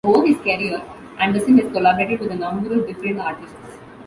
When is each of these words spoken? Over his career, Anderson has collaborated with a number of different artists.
Over 0.03 0.25
his 0.25 0.37
career, 0.37 0.81
Anderson 1.19 1.59
has 1.59 1.71
collaborated 1.71 2.21
with 2.21 2.31
a 2.31 2.35
number 2.35 2.73
of 2.73 2.87
different 2.87 3.19
artists. 3.19 3.77